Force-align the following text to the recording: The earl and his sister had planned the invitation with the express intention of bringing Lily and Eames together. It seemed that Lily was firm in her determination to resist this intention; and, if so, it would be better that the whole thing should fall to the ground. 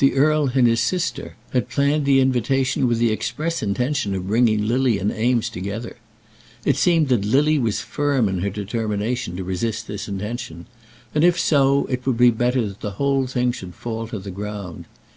The 0.00 0.14
earl 0.16 0.48
and 0.56 0.66
his 0.66 0.80
sister 0.80 1.36
had 1.52 1.68
planned 1.68 2.04
the 2.04 2.18
invitation 2.18 2.88
with 2.88 2.98
the 2.98 3.12
express 3.12 3.62
intention 3.62 4.12
of 4.16 4.26
bringing 4.26 4.66
Lily 4.66 4.98
and 4.98 5.12
Eames 5.12 5.48
together. 5.48 5.98
It 6.64 6.74
seemed 6.76 7.06
that 7.10 7.24
Lily 7.24 7.56
was 7.56 7.78
firm 7.80 8.28
in 8.28 8.40
her 8.40 8.50
determination 8.50 9.36
to 9.36 9.44
resist 9.44 9.86
this 9.86 10.08
intention; 10.08 10.66
and, 11.14 11.22
if 11.22 11.38
so, 11.38 11.84
it 11.86 12.04
would 12.06 12.16
be 12.16 12.30
better 12.32 12.66
that 12.66 12.80
the 12.80 12.90
whole 12.98 13.28
thing 13.28 13.52
should 13.52 13.76
fall 13.76 14.08
to 14.08 14.18
the 14.18 14.32
ground. 14.32 14.86